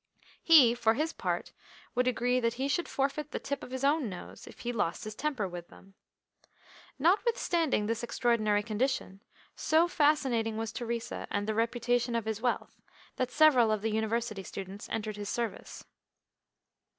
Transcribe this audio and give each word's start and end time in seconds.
He, 0.41 0.73
for 0.73 0.95
his 0.95 1.13
part, 1.13 1.51
would 1.93 2.07
agree 2.07 2.39
that 2.39 2.55
he 2.55 2.67
should 2.67 2.89
forfeit 2.89 3.29
the 3.29 3.37
tip 3.39 3.61
of 3.61 3.69
his 3.69 3.83
own 3.83 4.09
nose 4.09 4.47
if 4.47 4.61
he 4.61 4.73
lost 4.73 5.03
his 5.03 5.13
temper 5.13 5.47
with 5.47 5.67
them. 5.67 5.93
Notwithstanding 6.97 7.85
this 7.85 8.01
extraordinary 8.01 8.63
condition, 8.63 9.21
so 9.55 9.87
fascinating 9.87 10.57
was 10.57 10.71
Theresa, 10.71 11.27
and 11.29 11.45
the 11.47 11.53
reputation 11.53 12.15
of 12.15 12.25
his 12.25 12.41
wealth, 12.41 12.81
that 13.17 13.29
several 13.29 13.69
of 13.69 13.83
the 13.83 13.91
University 13.91 14.41
students 14.41 14.89
entered 14.89 15.17
his 15.17 15.29
service. 15.29 15.85